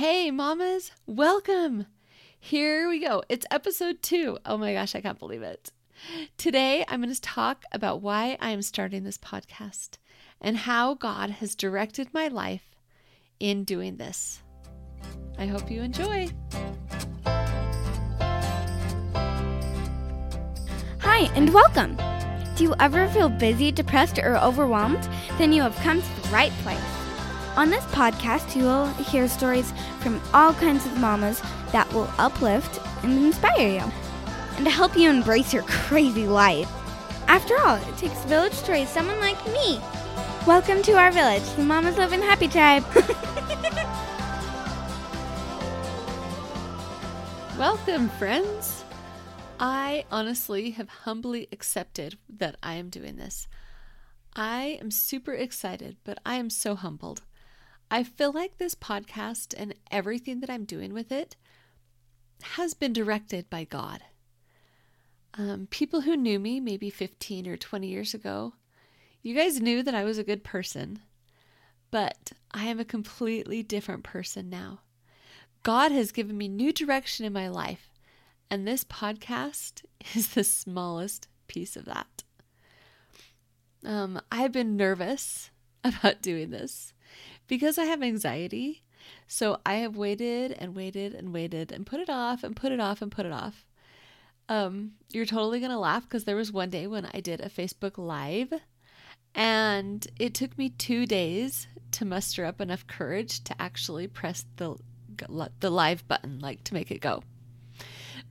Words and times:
Hey, 0.00 0.30
mamas, 0.30 0.92
welcome. 1.04 1.84
Here 2.38 2.88
we 2.88 3.00
go. 3.00 3.22
It's 3.28 3.44
episode 3.50 4.00
two. 4.00 4.38
Oh 4.46 4.56
my 4.56 4.72
gosh, 4.72 4.94
I 4.94 5.02
can't 5.02 5.18
believe 5.18 5.42
it. 5.42 5.72
Today, 6.38 6.86
I'm 6.88 7.02
going 7.02 7.14
to 7.14 7.20
talk 7.20 7.64
about 7.70 8.00
why 8.00 8.38
I 8.40 8.52
am 8.52 8.62
starting 8.62 9.04
this 9.04 9.18
podcast 9.18 9.98
and 10.40 10.56
how 10.56 10.94
God 10.94 11.28
has 11.28 11.54
directed 11.54 12.14
my 12.14 12.28
life 12.28 12.74
in 13.40 13.64
doing 13.64 13.98
this. 13.98 14.40
I 15.36 15.44
hope 15.44 15.70
you 15.70 15.82
enjoy. 15.82 16.30
Hi, 21.00 21.30
and 21.34 21.52
welcome. 21.52 21.98
Do 22.56 22.64
you 22.64 22.74
ever 22.80 23.06
feel 23.10 23.28
busy, 23.28 23.70
depressed, 23.70 24.18
or 24.18 24.38
overwhelmed? 24.38 25.06
Then 25.36 25.52
you 25.52 25.60
have 25.60 25.76
come 25.76 26.00
to 26.00 26.22
the 26.22 26.28
right 26.30 26.52
place. 26.62 26.99
On 27.60 27.68
this 27.68 27.84
podcast, 27.84 28.56
you 28.56 28.62
will 28.62 28.86
hear 28.94 29.28
stories 29.28 29.74
from 30.00 30.18
all 30.32 30.54
kinds 30.54 30.86
of 30.86 30.96
mamas 30.96 31.42
that 31.72 31.92
will 31.92 32.08
uplift 32.16 32.80
and 33.02 33.22
inspire 33.22 33.68
you, 33.68 33.92
and 34.56 34.64
to 34.64 34.70
help 34.70 34.96
you 34.96 35.10
embrace 35.10 35.52
your 35.52 35.64
crazy 35.64 36.26
life. 36.26 36.72
After 37.28 37.58
all, 37.58 37.76
it 37.76 37.98
takes 37.98 38.24
a 38.24 38.28
village 38.28 38.58
to 38.62 38.72
raise 38.72 38.88
someone 38.88 39.20
like 39.20 39.36
me. 39.48 39.78
Welcome 40.46 40.80
to 40.84 40.92
our 40.92 41.12
village, 41.12 41.42
the 41.54 41.62
Mamas 41.62 41.98
Living 41.98 42.22
Happy 42.22 42.48
Tribe. 42.48 42.82
Welcome, 47.58 48.08
friends. 48.08 48.84
I 49.58 50.06
honestly 50.10 50.70
have 50.70 50.88
humbly 50.88 51.46
accepted 51.52 52.16
that 52.38 52.56
I 52.62 52.76
am 52.76 52.88
doing 52.88 53.16
this. 53.16 53.48
I 54.34 54.78
am 54.80 54.90
super 54.90 55.34
excited, 55.34 55.98
but 56.04 56.16
I 56.24 56.36
am 56.36 56.48
so 56.48 56.74
humbled. 56.74 57.20
I 57.90 58.04
feel 58.04 58.30
like 58.32 58.58
this 58.58 58.76
podcast 58.76 59.52
and 59.56 59.74
everything 59.90 60.40
that 60.40 60.50
I'm 60.50 60.64
doing 60.64 60.94
with 60.94 61.10
it 61.10 61.36
has 62.42 62.72
been 62.72 62.92
directed 62.92 63.50
by 63.50 63.64
God. 63.64 64.00
Um, 65.34 65.66
people 65.70 66.02
who 66.02 66.16
knew 66.16 66.38
me 66.38 66.60
maybe 66.60 66.88
15 66.88 67.48
or 67.48 67.56
20 67.56 67.88
years 67.88 68.14
ago, 68.14 68.54
you 69.22 69.34
guys 69.34 69.60
knew 69.60 69.82
that 69.82 69.94
I 69.94 70.04
was 70.04 70.18
a 70.18 70.24
good 70.24 70.44
person, 70.44 71.00
but 71.90 72.32
I 72.52 72.64
am 72.66 72.78
a 72.78 72.84
completely 72.84 73.62
different 73.62 74.04
person 74.04 74.48
now. 74.48 74.80
God 75.62 75.92
has 75.92 76.12
given 76.12 76.38
me 76.38 76.48
new 76.48 76.72
direction 76.72 77.26
in 77.26 77.32
my 77.32 77.48
life, 77.48 77.90
and 78.50 78.66
this 78.66 78.84
podcast 78.84 79.84
is 80.14 80.28
the 80.28 80.44
smallest 80.44 81.26
piece 81.48 81.76
of 81.76 81.86
that. 81.86 82.22
Um, 83.84 84.20
I've 84.30 84.52
been 84.52 84.76
nervous 84.76 85.50
about 85.84 86.22
doing 86.22 86.50
this 86.50 86.92
because 87.50 87.78
I 87.78 87.84
have 87.84 88.00
anxiety. 88.00 88.84
So 89.26 89.58
I 89.66 89.74
have 89.74 89.96
waited 89.96 90.52
and 90.52 90.74
waited 90.74 91.14
and 91.14 91.34
waited 91.34 91.72
and 91.72 91.84
put 91.84 91.98
it 91.98 92.08
off 92.08 92.44
and 92.44 92.54
put 92.54 92.70
it 92.70 92.78
off 92.78 93.02
and 93.02 93.10
put 93.10 93.26
it 93.26 93.32
off. 93.32 93.66
Um, 94.48 94.92
you're 95.10 95.26
totally 95.26 95.58
going 95.58 95.72
to 95.72 95.78
laugh 95.78 96.04
because 96.04 96.24
there 96.24 96.36
was 96.36 96.52
one 96.52 96.70
day 96.70 96.86
when 96.86 97.08
I 97.12 97.18
did 97.20 97.40
a 97.40 97.50
Facebook 97.50 97.98
Live 97.98 98.52
and 99.34 100.06
it 100.18 100.32
took 100.32 100.56
me 100.56 100.70
two 100.70 101.06
days 101.06 101.66
to 101.92 102.04
muster 102.04 102.44
up 102.44 102.60
enough 102.60 102.86
courage 102.86 103.42
to 103.44 103.60
actually 103.60 104.06
press 104.06 104.46
the 104.56 104.76
the 105.58 105.70
live 105.70 106.08
button, 106.08 106.38
like 106.38 106.64
to 106.64 106.72
make 106.72 106.90
it 106.90 107.00
go. 107.00 107.22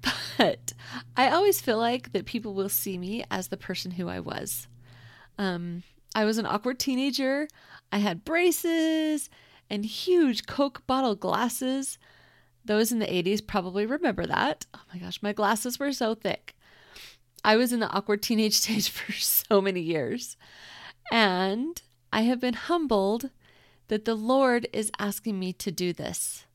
But 0.38 0.74
I 1.18 1.30
always 1.30 1.60
feel 1.60 1.78
like 1.78 2.14
that 2.14 2.26
people 2.26 2.54
will 2.54 2.70
see 2.70 2.98
me 2.98 3.26
as 3.30 3.50
the 3.50 3.58
person 3.58 3.92
who 3.92 4.08
I 4.08 4.22
was. 4.22 4.70
Um, 5.38 5.84
I 6.16 6.26
was 6.26 6.38
an 6.38 6.46
awkward 6.46 6.80
teenager. 6.80 7.48
I 7.92 8.00
had 8.00 8.26
braces 8.26 9.30
and 9.70 9.86
huge 9.86 10.46
Coke 10.46 10.86
bottle 10.88 11.16
glasses. 11.16 11.98
Those 12.66 12.92
in 12.92 13.00
the 13.00 13.06
80s 13.06 13.46
probably 13.46 13.86
remember 13.86 14.26
that. 14.26 14.66
Oh 14.74 14.82
my 14.94 15.00
gosh, 15.00 15.22
my 15.22 15.34
glasses 15.34 15.80
were 15.80 15.92
so 15.92 16.16
thick. 16.16 16.56
I 17.44 17.56
was 17.56 17.72
in 17.72 17.80
the 17.80 17.90
awkward 17.90 18.22
teenage 18.22 18.54
stage 18.60 18.90
for 18.90 19.12
so 19.14 19.62
many 19.62 19.82
years. 19.82 20.38
And 21.12 21.82
I 22.12 22.22
have 22.22 22.40
been 22.40 22.54
humbled 22.54 23.30
that 23.88 24.06
the 24.06 24.16
Lord 24.16 24.68
is 24.72 24.92
asking 25.00 25.40
me 25.40 25.54
to 25.54 25.72
do 25.72 25.94
this 25.94 26.46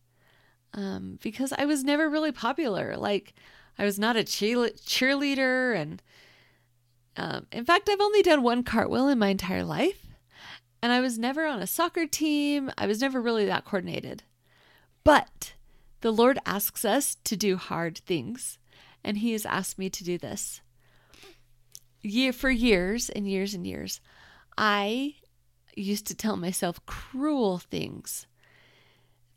um, 0.72 1.18
because 1.22 1.52
I 1.56 1.64
was 1.64 1.84
never 1.84 2.08
really 2.08 2.32
popular. 2.32 2.96
Like, 2.96 3.34
I 3.78 3.84
was 3.84 3.98
not 3.98 4.16
a 4.16 4.20
cheerleader. 4.20 5.76
And 5.76 6.02
um, 7.16 7.46
in 7.52 7.64
fact, 7.64 7.88
I've 7.88 8.00
only 8.00 8.22
done 8.22 8.42
one 8.42 8.62
cartwheel 8.62 9.08
in 9.08 9.18
my 9.18 9.28
entire 9.28 9.64
life. 9.64 10.06
And 10.82 10.92
I 10.92 11.00
was 11.00 11.18
never 11.18 11.46
on 11.46 11.60
a 11.60 11.66
soccer 11.66 12.06
team. 12.06 12.70
I 12.76 12.86
was 12.86 13.00
never 13.00 13.20
really 13.20 13.46
that 13.46 13.64
coordinated. 13.64 14.22
But 15.02 15.54
the 16.02 16.10
Lord 16.10 16.38
asks 16.44 16.84
us 16.84 17.16
to 17.24 17.36
do 17.36 17.56
hard 17.56 17.98
things. 17.98 18.58
And 19.02 19.18
He 19.18 19.32
has 19.32 19.46
asked 19.46 19.78
me 19.78 19.88
to 19.90 20.04
do 20.04 20.18
this. 20.18 20.60
Year 22.02 22.32
for 22.32 22.50
years 22.50 23.08
and 23.08 23.28
years 23.28 23.54
and 23.54 23.66
years, 23.66 24.00
I 24.58 25.14
used 25.74 26.06
to 26.08 26.14
tell 26.14 26.36
myself 26.36 26.84
cruel 26.84 27.58
things 27.58 28.26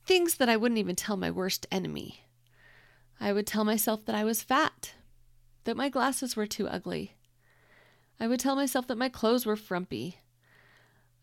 Things 0.07 0.35
that 0.35 0.47
I 0.47 0.55
wouldn't 0.55 0.79
even 0.79 0.95
tell 0.95 1.17
my 1.17 1.29
worst 1.29 1.67
enemy. 1.69 2.23
I 3.19 3.33
would 3.33 3.45
tell 3.45 3.65
myself 3.65 4.05
that 4.05 4.15
I 4.15 4.23
was 4.23 4.41
fat, 4.41 4.93
that 5.65 5.75
my 5.75 5.89
glasses 5.89 6.37
were 6.37 6.47
too 6.47 6.65
ugly. 6.65 7.16
I 8.19 8.27
would 8.27 8.39
tell 8.39 8.55
myself 8.55 8.87
that 8.87 8.97
my 8.97 9.09
clothes 9.09 9.45
were 9.45 9.55
frumpy. 9.55 10.19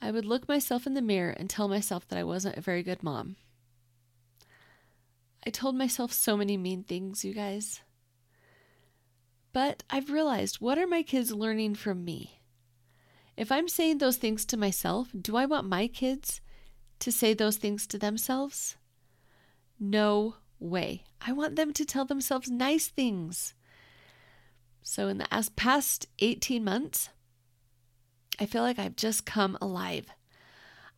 I 0.01 0.11
would 0.11 0.25
look 0.25 0.49
myself 0.49 0.87
in 0.87 0.95
the 0.95 1.03
mirror 1.03 1.31
and 1.31 1.49
tell 1.49 1.69
myself 1.69 2.07
that 2.09 2.19
I 2.19 2.25
wasn't 2.25 2.57
a 2.57 2.63
very 2.63 2.83
good 2.83 3.03
mom. 3.03 3.37
I 5.47 5.51
told 5.51 5.77
myself 5.77 6.13
so 6.13 6.37
many 6.37 6.57
mean 6.57 6.85
things, 6.85 7.25
you 7.25 7.35
guys. 7.35 7.81
But 9.53 9.83
I've 9.91 10.11
realized 10.11 10.61
what 10.61 10.79
are 10.79 10.87
my 10.87 11.03
kids 11.03 11.33
learning 11.33 11.77
from 11.77 12.05
me? 12.05 12.41
If 13.37 13.51
I'm 13.51 13.69
saying 13.69 13.99
those 13.99 14.17
things 14.17 14.45
to 14.47 14.57
myself, 14.57 15.09
do 15.19 15.37
I 15.37 15.47
want 15.47 15.69
my 15.69 15.87
kids 15.87 16.41
to 17.01 17.11
say 17.11 17.35
those 17.35 17.57
things 17.57 17.87
to 17.89 17.99
themselves? 17.99 18.77
No 19.79 20.37
way. 20.59 21.05
I 21.21 21.33
want 21.33 21.57
them 21.57 21.73
to 21.73 21.85
tell 21.85 22.05
themselves 22.05 22.51
nice 22.51 22.89
things. 22.89 23.55
So, 24.87 25.09
in 25.09 25.17
the 25.17 25.51
past 25.57 26.07
18 26.19 26.63
months, 26.63 27.09
I 28.39 28.45
feel 28.45 28.63
like 28.63 28.79
I've 28.79 28.97
just 28.97 29.25
come 29.25 29.57
alive. 29.61 30.07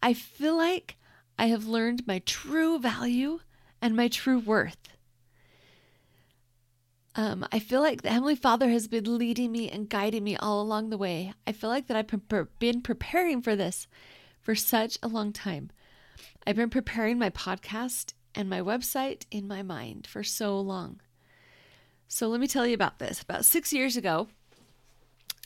I 0.03 0.13
feel 0.13 0.57
like 0.57 0.97
I 1.39 1.47
have 1.47 1.69
learned 1.69 2.07
my 2.07 2.19
true 2.19 2.81
value 2.81 3.39
and 3.81 3.95
my 3.95 4.09
true 4.09 4.41
worth. 4.41 4.89
Um, 7.15 7.47
I 7.53 7.61
feel 7.61 7.81
like 7.81 8.03
the 8.03 8.11
Heavenly 8.11 8.35
Father 8.35 8.69
has 8.71 8.89
been 8.89 9.17
leading 9.17 9.53
me 9.53 9.71
and 9.71 9.89
guiding 9.89 10.25
me 10.25 10.37
all 10.37 10.61
along 10.61 10.91
the 10.91 10.99
way. 10.99 11.33
I 11.47 11.53
feel 11.53 11.71
like 11.71 11.87
that 11.87 11.97
I've 11.97 12.59
been 12.59 12.83
preparing 12.83 13.41
for 13.41 13.55
this 13.55 13.87
for 14.43 14.57
such 14.57 14.99
a 15.01 15.09
long 15.09 15.33
time. 15.33 15.71
I've 16.45 16.57
been 16.57 16.71
preparing 16.71 17.19
my 17.19 17.31
podcast 17.31 18.15
and 18.35 18.51
my 18.51 18.61
website 18.61 19.27
in 19.31 19.47
my 19.47 19.63
mind 19.63 20.09
for 20.09 20.25
so 20.25 20.59
long. 20.61 21.01
So 22.09 22.29
let 22.29 22.41
me 22.41 22.47
tell 22.47 22.67
you 22.67 22.75
about 22.75 22.99
this. 22.99 23.23
About 23.23 23.45
six 23.45 23.73
years 23.73 23.97
ago, 23.97 24.29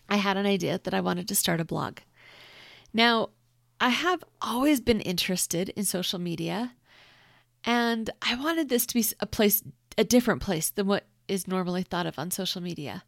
I 0.08 0.16
had 0.16 0.36
an 0.36 0.46
idea 0.46 0.80
that 0.82 0.94
I 0.94 1.00
wanted 1.00 1.28
to 1.28 1.34
start 1.34 1.60
a 1.60 1.64
blog. 1.64 1.98
Now, 2.92 3.30
I 3.80 3.88
have 3.88 4.22
always 4.42 4.80
been 4.80 5.00
interested 5.00 5.70
in 5.70 5.84
social 5.84 6.18
media, 6.18 6.74
and 7.64 8.10
I 8.20 8.34
wanted 8.34 8.68
this 8.68 8.84
to 8.86 8.94
be 8.94 9.04
a 9.20 9.26
place, 9.26 9.62
a 9.96 10.04
different 10.04 10.42
place 10.42 10.70
than 10.70 10.86
what 10.86 11.06
is 11.28 11.48
normally 11.48 11.82
thought 11.82 12.06
of 12.06 12.18
on 12.18 12.30
social 12.30 12.60
media. 12.60 13.04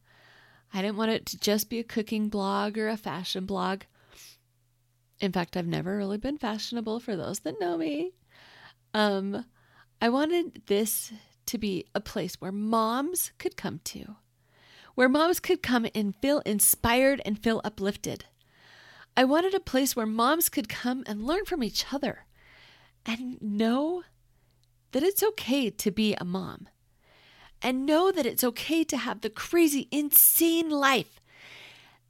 I 0.73 0.81
didn't 0.81 0.97
want 0.97 1.11
it 1.11 1.27
to 1.27 1.39
just 1.39 1.69
be 1.69 1.79
a 1.79 1.85
cooking 1.85 2.29
blog 2.29 2.79
or 2.79 2.89
a 2.89 2.97
fashion 2.97 3.45
blog. 3.45 3.83
In 5.21 5.33
fact, 5.33 5.57
I've 5.57 5.67
never 5.67 5.97
really 5.97 6.17
been 6.17 6.39
fashionable 6.39 7.01
for 7.01 7.17
those 7.17 7.41
that 7.41 7.61
know 7.61 7.77
me. 7.77 8.13
Um, 8.95 9.45
I 10.01 10.09
wanted 10.09 10.63
this 10.67 11.13
to 11.47 11.59
be 11.59 11.87
a 11.95 12.01
place 12.01 12.37
where 12.41 12.53
moms 12.53 13.33
could 13.39 13.57
come 13.57 13.81
to, 13.85 14.17
where 14.95 15.09
moms 15.09 15.41
could 15.41 15.63
come 15.63 15.87
and 15.95 16.17
feel 16.17 16.41
inspired 16.41 17.21
and 17.25 17.43
feel 17.43 17.61
uplifted. 17.65 18.25
I 19.17 19.25
wanted 19.25 19.55
a 19.55 19.61
place 19.61 19.95
where 19.95 20.07
moms 20.07 20.49
could 20.49 20.69
come 20.69 21.05
and 21.07 21.27
learn 21.27 21.45
from 21.45 21.63
each 21.63 21.93
other 21.93 22.25
and 23.05 23.41
know 23.43 24.05
that 24.93 25.03
it's 25.03 25.23
okay 25.23 25.71
to 25.71 25.91
be 25.91 26.15
a 26.15 26.25
mom 26.25 26.69
and 27.63 27.87
know 27.87 28.11
that 28.11 28.27
it's 28.27 28.45
okay 28.45 28.85
to 28.85 28.97
have 28.97 29.21
the 29.21 29.31
crazy, 29.31 29.89
insane 29.91 30.69
life, 30.69 31.21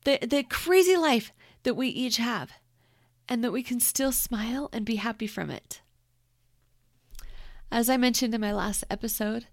the, 0.05 0.19
the 0.23 0.43
crazy 0.43 0.97
life 0.97 1.33
that 1.63 1.75
we 1.75 1.89
each 1.89 2.17
have 2.17 2.53
and 3.29 3.45
that 3.45 3.53
we 3.53 3.63
can 3.63 3.81
still 3.81 4.13
smile 4.13 4.69
and 4.73 4.85
be 4.85 4.97
happy 4.97 5.27
from 5.27 5.51
it. 5.51 5.82
As 7.73 7.89
I 7.89 7.97
mentioned 7.97 8.35
in 8.35 8.41
my 8.43 8.53
last 8.53 8.85
episode, 8.91 9.47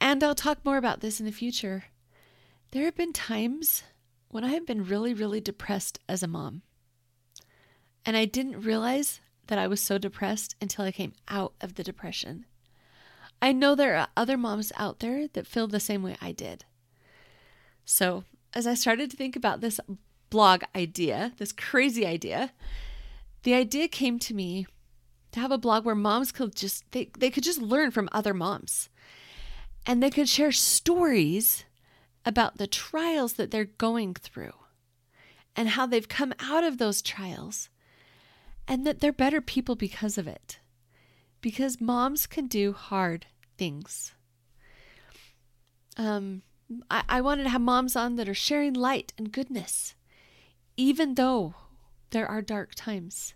and 0.00 0.24
I'll 0.24 0.34
talk 0.34 0.64
more 0.64 0.76
about 0.76 0.98
this 0.98 1.20
in 1.20 1.26
the 1.26 1.32
future, 1.32 1.84
there 2.72 2.84
have 2.86 2.96
been 2.96 3.12
times 3.12 3.84
when 4.30 4.42
I 4.42 4.48
have 4.48 4.66
been 4.66 4.84
really, 4.84 5.14
really 5.14 5.40
depressed 5.40 6.00
as 6.08 6.24
a 6.24 6.26
mom. 6.26 6.62
And 8.04 8.16
I 8.16 8.24
didn't 8.24 8.62
realize 8.62 9.20
that 9.46 9.60
I 9.60 9.68
was 9.68 9.80
so 9.80 9.96
depressed 9.96 10.56
until 10.60 10.84
I 10.84 10.90
came 10.90 11.12
out 11.28 11.54
of 11.60 11.76
the 11.76 11.84
depression. 11.84 12.46
I 13.40 13.52
know 13.52 13.76
there 13.76 13.94
are 13.94 14.08
other 14.16 14.36
moms 14.36 14.72
out 14.76 14.98
there 14.98 15.28
that 15.28 15.46
feel 15.46 15.68
the 15.68 15.78
same 15.78 16.02
way 16.02 16.16
I 16.20 16.32
did. 16.32 16.64
So, 17.84 18.24
as 18.54 18.66
I 18.66 18.74
started 18.74 19.08
to 19.12 19.16
think 19.16 19.36
about 19.36 19.60
this 19.60 19.78
blog 20.30 20.64
idea, 20.74 21.34
this 21.38 21.52
crazy 21.52 22.04
idea, 22.04 22.50
the 23.44 23.54
idea 23.54 23.86
came 23.86 24.18
to 24.18 24.34
me 24.34 24.66
to 25.32 25.40
have 25.40 25.50
a 25.50 25.58
blog 25.58 25.84
where 25.84 25.94
moms 25.94 26.32
could 26.32 26.54
just 26.54 26.90
they, 26.92 27.10
they 27.18 27.30
could 27.30 27.44
just 27.44 27.60
learn 27.60 27.90
from 27.90 28.08
other 28.12 28.34
moms. 28.34 28.88
And 29.86 30.02
they 30.02 30.10
could 30.10 30.28
share 30.28 30.52
stories 30.52 31.64
about 32.24 32.58
the 32.58 32.66
trials 32.66 33.34
that 33.34 33.50
they're 33.50 33.64
going 33.64 34.14
through 34.14 34.52
and 35.56 35.70
how 35.70 35.86
they've 35.86 36.08
come 36.08 36.34
out 36.38 36.64
of 36.64 36.78
those 36.78 37.02
trials 37.02 37.70
and 38.68 38.86
that 38.86 39.00
they're 39.00 39.12
better 39.12 39.40
people 39.40 39.74
because 39.74 40.18
of 40.18 40.28
it. 40.28 40.58
Because 41.40 41.80
moms 41.80 42.26
can 42.26 42.46
do 42.46 42.72
hard 42.72 43.26
things. 43.56 44.12
Um, 45.96 46.42
I, 46.90 47.02
I 47.08 47.20
wanted 47.20 47.44
to 47.44 47.50
have 47.50 47.60
moms 47.60 47.96
on 47.96 48.16
that 48.16 48.28
are 48.28 48.34
sharing 48.34 48.74
light 48.74 49.12
and 49.18 49.32
goodness, 49.32 49.94
even 50.76 51.14
though 51.14 51.54
there 52.10 52.26
are 52.26 52.42
dark 52.42 52.74
times. 52.74 53.34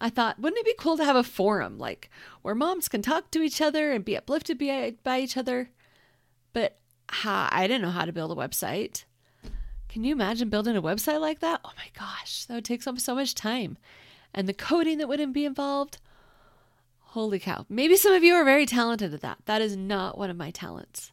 I 0.00 0.10
thought, 0.10 0.38
wouldn't 0.38 0.60
it 0.60 0.64
be 0.64 0.74
cool 0.78 0.96
to 0.96 1.04
have 1.04 1.16
a 1.16 1.24
forum 1.24 1.78
like 1.78 2.10
where 2.42 2.54
moms 2.54 2.88
can 2.88 3.02
talk 3.02 3.30
to 3.30 3.42
each 3.42 3.60
other 3.60 3.92
and 3.92 4.04
be 4.04 4.16
uplifted 4.16 4.58
by, 4.58 4.94
by 5.02 5.20
each 5.20 5.36
other? 5.36 5.70
But 6.52 6.78
I 7.08 7.66
didn't 7.66 7.82
know 7.82 7.90
how 7.90 8.04
to 8.04 8.12
build 8.12 8.32
a 8.32 8.34
website. 8.34 9.04
Can 9.88 10.04
you 10.04 10.12
imagine 10.12 10.50
building 10.50 10.76
a 10.76 10.82
website 10.82 11.20
like 11.20 11.40
that? 11.40 11.60
Oh 11.64 11.72
my 11.76 11.88
gosh, 11.98 12.44
that 12.44 12.54
would 12.54 12.64
take 12.64 12.82
so, 12.82 12.94
so 12.96 13.14
much 13.14 13.34
time. 13.34 13.78
And 14.34 14.46
the 14.46 14.54
coding 14.54 14.98
that 14.98 15.08
wouldn't 15.08 15.32
be 15.32 15.46
involved. 15.46 15.98
Holy 17.00 17.38
cow. 17.38 17.64
Maybe 17.68 17.96
some 17.96 18.12
of 18.12 18.22
you 18.22 18.34
are 18.34 18.44
very 18.44 18.66
talented 18.66 19.14
at 19.14 19.22
that. 19.22 19.38
That 19.46 19.62
is 19.62 19.76
not 19.76 20.18
one 20.18 20.28
of 20.28 20.36
my 20.36 20.50
talents. 20.50 21.10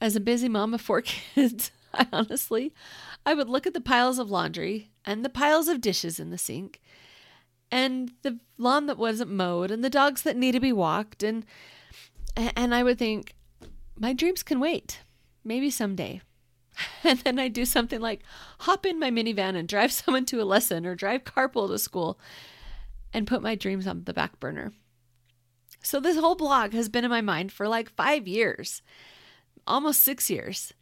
As 0.00 0.14
a 0.14 0.20
busy 0.20 0.48
mom 0.48 0.74
of 0.74 0.82
four 0.82 1.00
kids, 1.34 1.70
I 1.94 2.06
honestly, 2.12 2.74
I 3.24 3.32
would 3.32 3.48
look 3.48 3.66
at 3.66 3.72
the 3.72 3.80
piles 3.80 4.18
of 4.18 4.30
laundry 4.30 4.90
and 5.06 5.24
the 5.24 5.30
piles 5.30 5.68
of 5.68 5.80
dishes 5.80 6.20
in 6.20 6.30
the 6.30 6.38
sink 6.38 6.82
and 7.76 8.12
the 8.22 8.38
lawn 8.56 8.86
that 8.86 8.96
wasn't 8.96 9.30
mowed 9.30 9.70
and 9.70 9.84
the 9.84 9.90
dogs 9.90 10.22
that 10.22 10.34
need 10.34 10.52
to 10.52 10.60
be 10.60 10.72
walked 10.72 11.22
and 11.22 11.44
and 12.34 12.74
I 12.74 12.82
would 12.82 12.98
think 12.98 13.34
my 13.98 14.12
dreams 14.12 14.42
can 14.42 14.60
wait. 14.60 15.00
Maybe 15.44 15.70
someday. 15.70 16.22
And 17.04 17.20
then 17.20 17.38
I'd 17.38 17.54
do 17.54 17.64
something 17.64 18.00
like 18.00 18.22
hop 18.60 18.84
in 18.84 18.98
my 18.98 19.10
minivan 19.10 19.56
and 19.56 19.68
drive 19.68 19.92
someone 20.00 20.24
to 20.26 20.42
a 20.42 20.44
lesson 20.44 20.84
or 20.84 20.94
drive 20.94 21.24
carpool 21.24 21.68
to 21.68 21.78
school 21.78 22.18
and 23.14 23.26
put 23.26 23.42
my 23.42 23.54
dreams 23.54 23.86
on 23.86 24.04
the 24.04 24.12
back 24.12 24.40
burner. 24.40 24.72
So 25.82 26.00
this 26.00 26.18
whole 26.18 26.34
blog 26.34 26.72
has 26.72 26.88
been 26.88 27.04
in 27.04 27.10
my 27.10 27.20
mind 27.20 27.52
for 27.52 27.68
like 27.68 27.88
5 27.90 28.26
years. 28.26 28.82
Almost 29.66 30.02
6 30.02 30.28
years. 30.28 30.74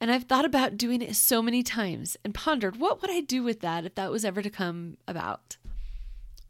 And 0.00 0.10
I've 0.10 0.24
thought 0.24 0.44
about 0.44 0.78
doing 0.78 1.02
it 1.02 1.14
so 1.14 1.42
many 1.42 1.62
times 1.62 2.16
and 2.24 2.34
pondered 2.34 2.80
what 2.80 3.00
would 3.00 3.10
I 3.10 3.20
do 3.20 3.42
with 3.42 3.60
that 3.60 3.84
if 3.84 3.94
that 3.96 4.10
was 4.10 4.24
ever 4.24 4.42
to 4.42 4.50
come 4.50 4.96
about. 5.06 5.58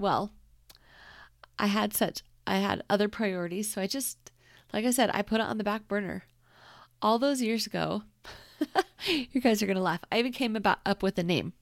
Well, 0.00 0.31
I 1.58 1.67
had 1.67 1.93
such 1.93 2.23
I 2.47 2.56
had 2.56 2.82
other 2.88 3.06
priorities, 3.06 3.70
so 3.70 3.82
I 3.82 3.87
just 3.87 4.32
like 4.73 4.87
I 4.87 4.93
said, 4.93 5.11
I 5.12 5.20
put 5.20 5.41
it 5.41 5.47
on 5.47 5.58
the 5.58 5.64
back 5.64 5.87
burner. 5.88 6.25
All 7.02 7.19
those 7.19 7.43
years 7.43 7.67
ago, 7.67 8.05
you 9.05 9.43
guys 9.43 9.62
are 9.62 9.67
going 9.67 9.76
to 9.76 9.82
laugh. 9.82 10.00
I 10.11 10.19
even 10.19 10.32
came 10.32 10.56
about 10.56 10.79
up 10.87 11.02
with 11.02 11.19
a 11.19 11.23
name. 11.23 11.52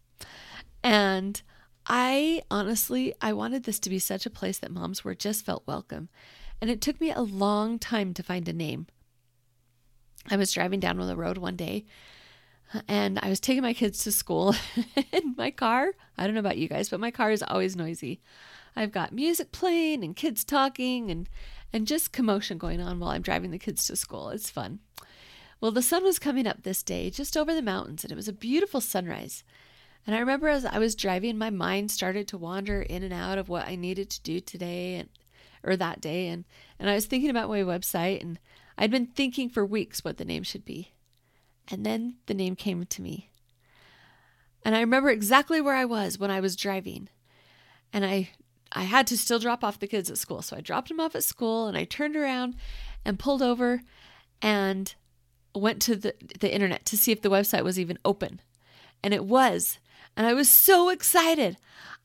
And 0.84 1.42
I 1.86 2.42
honestly, 2.48 3.12
I 3.20 3.32
wanted 3.32 3.64
this 3.64 3.80
to 3.80 3.90
be 3.90 3.98
such 3.98 4.24
a 4.24 4.30
place 4.30 4.58
that 4.58 4.70
moms 4.70 5.02
were 5.02 5.16
just 5.16 5.44
felt 5.44 5.66
welcome. 5.66 6.08
And 6.60 6.70
it 6.70 6.80
took 6.80 7.00
me 7.00 7.10
a 7.10 7.22
long 7.22 7.78
time 7.80 8.14
to 8.14 8.22
find 8.22 8.48
a 8.48 8.52
name. 8.52 8.86
I 10.30 10.36
was 10.36 10.52
driving 10.52 10.78
down 10.78 11.00
on 11.00 11.08
the 11.08 11.16
road 11.16 11.38
one 11.38 11.56
day 11.56 11.86
and 12.86 13.18
I 13.22 13.28
was 13.28 13.40
taking 13.40 13.62
my 13.62 13.74
kids 13.74 14.04
to 14.04 14.12
school 14.12 14.54
in 15.12 15.34
my 15.36 15.50
car. 15.50 15.92
I 16.16 16.24
don't 16.24 16.34
know 16.34 16.40
about 16.40 16.58
you 16.58 16.68
guys, 16.68 16.88
but 16.88 17.00
my 17.00 17.10
car 17.10 17.30
is 17.30 17.42
always 17.42 17.76
noisy. 17.76 18.20
I've 18.76 18.92
got 18.92 19.12
music 19.12 19.52
playing 19.52 20.04
and 20.04 20.14
kids 20.14 20.44
talking 20.44 21.10
and 21.10 21.28
and 21.72 21.86
just 21.86 22.12
commotion 22.12 22.56
going 22.56 22.80
on 22.80 22.98
while 22.98 23.10
I'm 23.10 23.22
driving 23.22 23.50
the 23.50 23.58
kids 23.58 23.86
to 23.86 23.96
school. 23.96 24.30
It's 24.30 24.50
fun. 24.50 24.78
Well, 25.60 25.70
the 25.70 25.82
sun 25.82 26.02
was 26.02 26.18
coming 26.18 26.46
up 26.46 26.62
this 26.62 26.82
day 26.82 27.10
just 27.10 27.36
over 27.36 27.54
the 27.54 27.60
mountains 27.60 28.04
and 28.04 28.12
it 28.12 28.16
was 28.16 28.28
a 28.28 28.32
beautiful 28.32 28.80
sunrise. 28.80 29.44
And 30.06 30.14
I 30.16 30.20
remember 30.20 30.48
as 30.48 30.64
I 30.64 30.78
was 30.78 30.94
driving, 30.94 31.36
my 31.36 31.50
mind 31.50 31.90
started 31.90 32.26
to 32.28 32.38
wander 32.38 32.80
in 32.80 33.02
and 33.02 33.12
out 33.12 33.36
of 33.36 33.48
what 33.48 33.66
I 33.66 33.74
needed 33.76 34.08
to 34.10 34.22
do 34.22 34.40
today 34.40 34.94
and 34.94 35.08
or 35.64 35.76
that 35.76 36.00
day 36.00 36.28
and 36.28 36.44
and 36.78 36.88
I 36.88 36.94
was 36.94 37.06
thinking 37.06 37.30
about 37.30 37.48
my 37.48 37.60
website 37.60 38.22
and 38.22 38.38
I'd 38.78 38.92
been 38.92 39.06
thinking 39.06 39.50
for 39.50 39.66
weeks 39.66 40.04
what 40.04 40.16
the 40.16 40.24
name 40.24 40.44
should 40.44 40.64
be. 40.64 40.92
And 41.70 41.84
then 41.84 42.16
the 42.26 42.34
name 42.34 42.56
came 42.56 42.84
to 42.84 43.02
me. 43.02 43.30
And 44.64 44.74
I 44.74 44.80
remember 44.80 45.10
exactly 45.10 45.60
where 45.60 45.74
I 45.74 45.84
was 45.84 46.18
when 46.18 46.30
I 46.30 46.40
was 46.40 46.56
driving. 46.56 47.08
And 47.92 48.04
I 48.04 48.30
I 48.72 48.82
had 48.82 49.06
to 49.08 49.16
still 49.16 49.38
drop 49.38 49.64
off 49.64 49.78
the 49.78 49.86
kids 49.86 50.10
at 50.10 50.18
school. 50.18 50.42
So 50.42 50.56
I 50.56 50.60
dropped 50.60 50.88
them 50.88 51.00
off 51.00 51.14
at 51.14 51.24
school 51.24 51.68
and 51.68 51.76
I 51.76 51.84
turned 51.84 52.16
around 52.16 52.54
and 53.04 53.18
pulled 53.18 53.42
over 53.42 53.80
and 54.42 54.94
went 55.54 55.80
to 55.82 55.96
the, 55.96 56.14
the 56.38 56.52
internet 56.52 56.84
to 56.86 56.98
see 56.98 57.10
if 57.10 57.22
the 57.22 57.30
website 57.30 57.64
was 57.64 57.78
even 57.78 57.98
open. 58.04 58.40
And 59.02 59.14
it 59.14 59.24
was. 59.24 59.78
And 60.16 60.26
I 60.26 60.34
was 60.34 60.50
so 60.50 60.90
excited. 60.90 61.56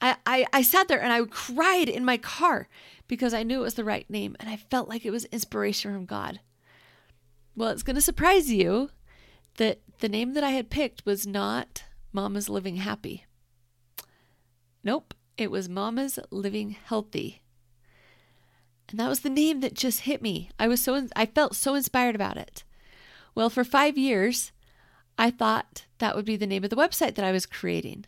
I, 0.01 0.15
I, 0.25 0.45
I 0.53 0.61
sat 0.61 0.87
there 0.87 1.01
and 1.01 1.11
I 1.11 1.25
cried 1.25 1.89
in 1.89 2.05
my 2.05 2.17
car 2.17 2.67
because 3.07 3.33
I 3.33 3.43
knew 3.43 3.59
it 3.59 3.63
was 3.63 3.73
the 3.73 3.83
right 3.83 4.09
name 4.09 4.35
and 4.39 4.49
I 4.49 4.55
felt 4.55 4.87
like 4.87 5.05
it 5.05 5.11
was 5.11 5.25
inspiration 5.25 5.93
from 5.93 6.05
God. 6.05 6.39
Well, 7.55 7.69
it's 7.69 7.83
going 7.83 7.95
to 7.95 8.01
surprise 8.01 8.49
you 8.51 8.89
that 9.57 9.81
the 9.99 10.09
name 10.09 10.33
that 10.33 10.43
I 10.43 10.51
had 10.51 10.69
picked 10.69 11.05
was 11.05 11.27
not 11.27 11.83
Mama's 12.11 12.49
Living 12.49 12.77
Happy. 12.77 13.25
Nope, 14.83 15.13
it 15.37 15.49
was 15.49 15.69
Mama's 15.69 16.19
Living 16.31 16.71
Healthy. 16.71 17.41
And 18.89 18.99
that 18.99 19.09
was 19.09 19.21
the 19.21 19.29
name 19.29 19.61
that 19.61 19.73
just 19.73 20.01
hit 20.01 20.21
me. 20.21 20.49
I 20.59 20.67
was 20.67 20.81
so 20.81 21.07
I 21.15 21.25
felt 21.25 21.55
so 21.55 21.73
inspired 21.73 22.15
about 22.15 22.37
it. 22.37 22.63
Well, 23.33 23.49
for 23.49 23.63
5 23.63 23.97
years, 23.97 24.51
I 25.17 25.31
thought 25.31 25.85
that 25.97 26.15
would 26.15 26.25
be 26.25 26.35
the 26.35 26.47
name 26.47 26.63
of 26.63 26.69
the 26.69 26.75
website 26.75 27.15
that 27.15 27.25
I 27.25 27.31
was 27.31 27.45
creating. 27.45 28.05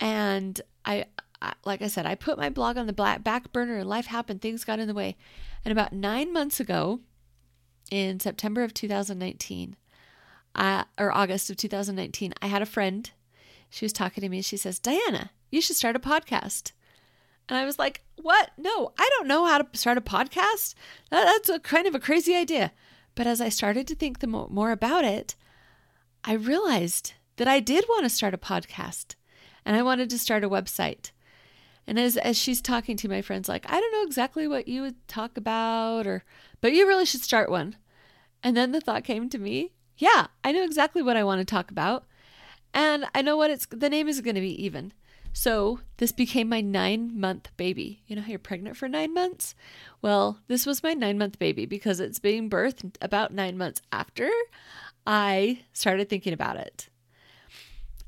And 0.00 0.60
I, 0.84 1.04
I 1.40 1.52
like 1.64 1.82
I 1.82 1.88
said, 1.88 2.06
I 2.06 2.14
put 2.14 2.38
my 2.38 2.48
blog 2.48 2.76
on 2.76 2.86
the 2.86 2.92
back 2.92 3.52
burner 3.52 3.76
and 3.76 3.88
life 3.88 4.06
happened, 4.06 4.40
things 4.40 4.64
got 4.64 4.80
in 4.80 4.88
the 4.88 4.94
way. 4.94 5.16
And 5.64 5.70
about 5.70 5.92
9 5.92 6.32
months 6.32 6.58
ago, 6.58 7.00
in 7.92 8.18
September 8.18 8.62
of 8.62 8.72
2019, 8.72 9.76
uh, 10.54 10.84
or 10.98 11.12
August 11.12 11.50
of 11.50 11.58
2019, 11.58 12.32
I 12.40 12.46
had 12.46 12.62
a 12.62 12.66
friend. 12.66 13.10
She 13.68 13.84
was 13.84 13.92
talking 13.92 14.22
to 14.22 14.30
me. 14.30 14.40
She 14.40 14.56
says, 14.56 14.78
Diana, 14.78 15.30
you 15.50 15.60
should 15.60 15.76
start 15.76 15.94
a 15.94 15.98
podcast. 15.98 16.72
And 17.50 17.58
I 17.58 17.66
was 17.66 17.78
like, 17.78 18.00
what? 18.16 18.52
No, 18.56 18.94
I 18.98 19.10
don't 19.18 19.28
know 19.28 19.44
how 19.44 19.58
to 19.58 19.78
start 19.78 19.98
a 19.98 20.00
podcast. 20.00 20.74
That, 21.10 21.24
that's 21.26 21.50
a 21.50 21.60
kind 21.60 21.86
of 21.86 21.94
a 21.94 22.00
crazy 22.00 22.34
idea. 22.34 22.72
But 23.14 23.26
as 23.26 23.42
I 23.42 23.50
started 23.50 23.86
to 23.88 23.94
think 23.94 24.20
the 24.20 24.26
mo- 24.26 24.48
more 24.50 24.70
about 24.70 25.04
it, 25.04 25.34
I 26.24 26.32
realized 26.32 27.12
that 27.36 27.46
I 27.46 27.60
did 27.60 27.84
want 27.90 28.04
to 28.04 28.08
start 28.08 28.32
a 28.32 28.38
podcast 28.38 29.16
and 29.66 29.76
I 29.76 29.82
wanted 29.82 30.08
to 30.08 30.18
start 30.18 30.44
a 30.44 30.48
website. 30.48 31.10
And 31.86 31.98
as 31.98 32.16
as 32.16 32.38
she's 32.38 32.62
talking 32.62 32.96
to 32.96 33.08
my 33.08 33.20
friends 33.20 33.50
like, 33.50 33.70
I 33.70 33.78
don't 33.78 33.92
know 33.92 34.06
exactly 34.06 34.48
what 34.48 34.66
you 34.66 34.80
would 34.80 35.06
talk 35.08 35.36
about 35.36 36.06
or 36.06 36.24
but 36.62 36.72
you 36.72 36.86
really 36.86 37.04
should 37.04 37.22
start 37.22 37.50
one. 37.50 37.76
And 38.42 38.56
then 38.56 38.72
the 38.72 38.80
thought 38.80 39.04
came 39.04 39.28
to 39.28 39.38
me, 39.38 39.72
yeah, 39.96 40.26
I 40.42 40.52
know 40.52 40.64
exactly 40.64 41.02
what 41.02 41.16
I 41.16 41.24
want 41.24 41.40
to 41.40 41.44
talk 41.44 41.70
about. 41.70 42.04
And 42.74 43.04
I 43.14 43.22
know 43.22 43.36
what 43.36 43.50
it's 43.50 43.66
the 43.66 43.90
name 43.90 44.08
is 44.08 44.20
going 44.20 44.34
to 44.34 44.40
be 44.40 44.64
even. 44.64 44.92
So 45.32 45.80
this 45.96 46.12
became 46.12 46.48
my 46.48 46.60
nine 46.60 47.18
month 47.18 47.50
baby. 47.56 48.02
You 48.06 48.16
know 48.16 48.22
how 48.22 48.28
you're 48.28 48.38
pregnant 48.38 48.76
for 48.76 48.88
nine 48.88 49.14
months? 49.14 49.54
Well, 50.00 50.38
this 50.48 50.66
was 50.66 50.82
my 50.82 50.94
nine 50.94 51.18
month 51.18 51.38
baby 51.38 51.66
because 51.66 52.00
it's 52.00 52.18
being 52.18 52.50
birthed 52.50 52.96
about 53.00 53.32
nine 53.32 53.56
months 53.56 53.80
after 53.92 54.30
I 55.06 55.60
started 55.72 56.08
thinking 56.08 56.32
about 56.32 56.56
it. 56.56 56.88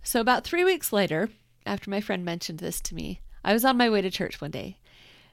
So, 0.03 0.21
about 0.21 0.45
three 0.45 0.65
weeks 0.65 0.93
later, 0.93 1.31
after 1.65 1.89
my 1.89 2.01
friend 2.01 2.25
mentioned 2.25 2.59
this 2.59 2.81
to 2.83 2.95
me, 2.95 3.21
I 3.43 3.55
was 3.55 3.65
on 3.65 3.77
my 3.79 3.89
way 3.89 4.03
to 4.03 4.11
church 4.11 4.41
one 4.41 4.51
day. 4.51 4.79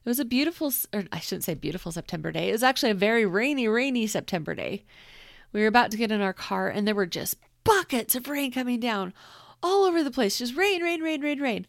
It 0.03 0.09
was 0.09 0.19
a 0.19 0.25
beautiful, 0.25 0.73
or 0.93 1.05
I 1.11 1.19
shouldn't 1.19 1.43
say 1.43 1.53
beautiful 1.53 1.91
September 1.91 2.31
day. 2.31 2.49
It 2.49 2.53
was 2.53 2.63
actually 2.63 2.91
a 2.91 2.95
very 2.95 3.25
rainy, 3.25 3.67
rainy 3.67 4.07
September 4.07 4.55
day. 4.55 4.83
We 5.53 5.61
were 5.61 5.67
about 5.67 5.91
to 5.91 5.97
get 5.97 6.11
in 6.11 6.21
our 6.21 6.33
car, 6.33 6.69
and 6.69 6.87
there 6.87 6.95
were 6.95 7.05
just 7.05 7.35
buckets 7.63 8.15
of 8.15 8.27
rain 8.27 8.51
coming 8.51 8.79
down 8.79 9.13
all 9.61 9.83
over 9.83 10.03
the 10.03 10.11
place. 10.11 10.39
Just 10.39 10.55
rain, 10.55 10.81
rain, 10.81 11.01
rain, 11.01 11.21
rain, 11.21 11.39
rain. 11.39 11.67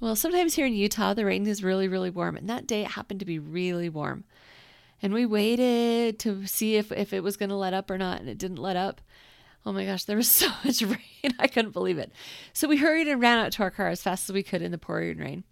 Well, 0.00 0.16
sometimes 0.16 0.54
here 0.54 0.66
in 0.66 0.74
Utah, 0.74 1.12
the 1.12 1.24
rain 1.24 1.46
is 1.46 1.64
really, 1.64 1.88
really 1.88 2.10
warm. 2.10 2.36
And 2.36 2.48
that 2.48 2.66
day 2.66 2.82
it 2.82 2.92
happened 2.92 3.20
to 3.20 3.26
be 3.26 3.38
really 3.38 3.88
warm. 3.88 4.24
And 5.02 5.12
we 5.12 5.26
waited 5.26 6.18
to 6.20 6.46
see 6.46 6.76
if, 6.76 6.90
if 6.92 7.12
it 7.12 7.22
was 7.22 7.36
going 7.36 7.50
to 7.50 7.56
let 7.56 7.74
up 7.74 7.90
or 7.90 7.98
not, 7.98 8.20
and 8.20 8.28
it 8.28 8.38
didn't 8.38 8.58
let 8.58 8.76
up. 8.76 9.00
Oh 9.66 9.72
my 9.72 9.84
gosh, 9.84 10.04
there 10.04 10.16
was 10.16 10.30
so 10.30 10.48
much 10.64 10.82
rain. 10.82 11.34
I 11.38 11.48
couldn't 11.48 11.72
believe 11.72 11.98
it. 11.98 12.12
So 12.52 12.68
we 12.68 12.78
hurried 12.78 13.08
and 13.08 13.20
ran 13.20 13.38
out 13.38 13.52
to 13.52 13.62
our 13.62 13.70
car 13.70 13.88
as 13.88 14.02
fast 14.02 14.30
as 14.30 14.34
we 14.34 14.42
could 14.42 14.62
in 14.62 14.70
the 14.70 14.78
pouring 14.78 15.18
rain. 15.18 15.44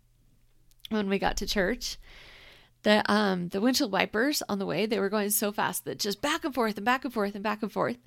When 0.90 1.08
we 1.08 1.18
got 1.18 1.36
to 1.38 1.46
church, 1.46 1.98
the 2.82 3.02
um 3.10 3.48
the 3.48 3.60
windshield 3.60 3.92
wipers 3.92 4.42
on 4.48 4.58
the 4.58 4.66
way, 4.66 4.86
they 4.86 5.00
were 5.00 5.08
going 5.08 5.30
so 5.30 5.52
fast 5.52 5.84
that 5.84 5.98
just 5.98 6.22
back 6.22 6.44
and 6.44 6.54
forth 6.54 6.76
and 6.76 6.84
back 6.84 7.04
and 7.04 7.12
forth 7.12 7.34
and 7.34 7.42
back 7.42 7.62
and 7.62 7.72
forth. 7.72 7.98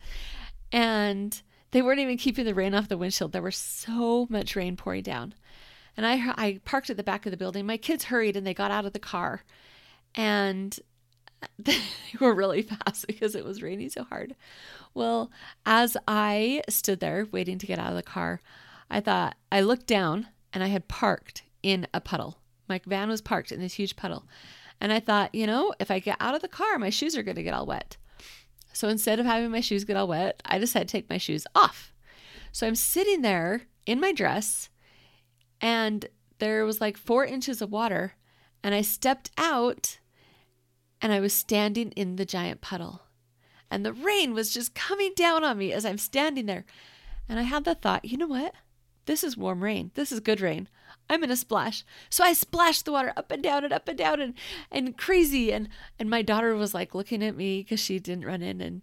And 0.72 1.42
they 1.72 1.82
weren't 1.82 2.00
even 2.00 2.18
keeping 2.18 2.46
the 2.46 2.54
rain 2.54 2.74
off 2.74 2.88
the 2.88 2.98
windshield. 2.98 3.32
There 3.32 3.42
was 3.42 3.56
so 3.56 4.28
much 4.30 4.56
rain 4.56 4.76
pouring 4.76 5.04
down. 5.04 5.34
And 5.98 6.06
I 6.06 6.34
I 6.38 6.60
parked 6.66 6.90
at 6.90 6.98
the 6.98 7.04
back 7.04 7.26
of 7.26 7.32
the 7.32 7.38
building. 7.38 7.66
My 7.66 7.78
kids 7.78 8.06
hurried 8.06 8.38
and 8.38 8.48
they 8.48 8.54
got 8.54 8.72
out 8.72 8.86
of 8.86 8.94
the 8.94 9.00
car. 9.00 9.44
And 10.16 10.80
they 11.60 11.80
were 12.20 12.34
really 12.34 12.62
fast 12.62 13.08
because 13.08 13.36
it 13.36 13.46
was 13.46 13.62
raining 13.62 13.90
so 13.90 14.04
hard. 14.04 14.36
Well, 14.94 15.32
as 15.66 15.96
I 16.08 16.64
stood 16.70 17.00
there 17.00 17.28
waiting 17.32 17.58
to 17.60 17.68
get 17.68 17.80
out 17.80 17.92
of 17.92 17.96
the 17.96 18.04
car, 18.04 18.42
I 18.90 19.00
thought 19.00 19.36
I 19.52 19.62
looked 19.62 19.88
down 19.88 20.28
and 20.54 20.64
I 20.64 20.68
had 20.68 20.88
parked 20.88 21.44
in 21.62 21.88
a 21.94 22.02
puddle. 22.02 22.39
My 22.70 22.80
van 22.86 23.10
was 23.10 23.22
parked 23.22 23.52
in 23.52 23.60
this 23.60 23.74
huge 23.74 23.96
puddle. 23.96 24.26
And 24.80 24.94
I 24.94 25.00
thought, 25.00 25.36
you 25.36 25.46
know, 25.46 25.74
if 25.80 25.92
I 25.92 26.00
get 26.00 26.18
out 26.20 26.36
of 26.36 26.42
the 26.42 26.48
car, 26.48 26.78
my 26.78 26.90
shoes 26.90 27.18
are 27.18 27.24
going 27.24 27.36
to 27.36 27.44
get 27.44 27.54
all 27.54 27.66
wet. 27.66 27.98
So 28.72 28.88
instead 28.88 29.20
of 29.20 29.26
having 29.26 29.52
my 29.52 29.60
shoes 29.60 29.84
get 29.84 29.98
all 29.98 30.08
wet, 30.08 30.42
I 30.46 30.58
decided 30.58 30.88
to 30.88 30.92
take 30.92 31.10
my 31.10 31.18
shoes 31.18 31.46
off. 31.54 31.94
So 32.52 32.66
I'm 32.66 32.76
sitting 32.76 33.22
there 33.22 33.64
in 33.86 34.00
my 34.00 34.14
dress, 34.14 34.70
and 35.60 36.08
there 36.38 36.64
was 36.64 36.80
like 36.80 36.98
four 36.98 37.26
inches 37.26 37.62
of 37.62 37.72
water. 37.72 38.14
And 38.64 38.76
I 38.76 38.82
stepped 38.82 39.32
out, 39.38 40.00
and 41.02 41.12
I 41.12 41.20
was 41.20 41.34
standing 41.34 41.92
in 41.92 42.16
the 42.16 42.26
giant 42.26 42.62
puddle. 42.62 43.02
And 43.72 43.86
the 43.86 43.94
rain 43.94 44.34
was 44.34 44.54
just 44.54 44.76
coming 44.76 45.14
down 45.16 45.44
on 45.44 45.58
me 45.58 45.72
as 45.74 45.86
I'm 45.86 45.98
standing 45.98 46.46
there. 46.46 46.66
And 47.28 47.40
I 47.40 47.44
had 47.44 47.66
the 47.66 47.76
thought, 47.76 48.06
you 48.06 48.18
know 48.18 48.28
what? 48.28 48.54
This 49.06 49.24
is 49.24 49.38
warm 49.38 49.64
rain. 49.64 49.92
This 49.96 50.12
is 50.12 50.20
good 50.20 50.42
rain. 50.42 50.68
I'm 51.10 51.24
in 51.24 51.32
a 51.32 51.36
splash. 51.36 51.84
So 52.10 52.24
I 52.24 52.34
splashed 52.34 52.86
the 52.86 52.92
water 52.92 53.12
up 53.18 53.32
and 53.32 53.42
down 53.42 53.64
and 53.64 53.74
up 53.74 53.88
and 53.88 53.98
down 53.98 54.22
and, 54.22 54.34
and 54.72 54.98
crazy. 54.98 55.52
And, 55.52 55.70
and 55.98 56.10
my 56.10 56.22
daughter 56.22 56.56
was 56.56 56.74
like 56.74 56.94
looking 56.94 57.24
at 57.24 57.36
me 57.36 57.64
because 57.64 57.80
she 57.80 58.00
didn't 58.00 58.26
run 58.26 58.42
in. 58.42 58.62
And, 58.62 58.82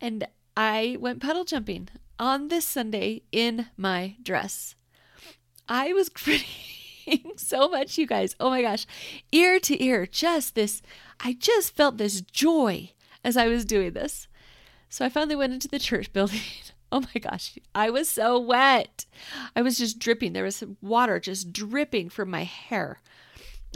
and 0.00 0.26
I 0.56 0.96
went 1.00 1.22
puddle 1.22 1.44
jumping 1.44 1.88
on 2.18 2.48
this 2.48 2.64
Sunday 2.64 3.22
in 3.30 3.66
my 3.76 4.16
dress. 4.22 4.74
I 5.68 5.92
was 5.92 6.08
grinning 6.10 7.36
so 7.36 7.68
much, 7.68 7.96
you 7.96 8.06
guys. 8.06 8.34
Oh 8.40 8.50
my 8.50 8.62
gosh. 8.62 8.86
Ear 9.30 9.60
to 9.60 9.82
ear, 9.82 10.06
just 10.06 10.54
this. 10.54 10.82
I 11.20 11.34
just 11.34 11.74
felt 11.74 11.96
this 11.98 12.20
joy 12.20 12.90
as 13.22 13.36
I 13.36 13.46
was 13.46 13.64
doing 13.64 13.92
this. 13.92 14.26
So 14.88 15.04
I 15.04 15.08
finally 15.08 15.36
went 15.36 15.52
into 15.52 15.68
the 15.68 15.78
church 15.78 16.12
building. 16.12 16.40
Oh 16.92 17.02
my 17.14 17.20
gosh, 17.20 17.56
I 17.72 17.90
was 17.90 18.08
so 18.08 18.36
wet. 18.36 19.06
I 19.54 19.62
was 19.62 19.78
just 19.78 20.00
dripping. 20.00 20.32
There 20.32 20.42
was 20.42 20.64
water 20.80 21.20
just 21.20 21.52
dripping 21.52 22.08
from 22.08 22.30
my 22.30 22.42
hair. 22.42 23.00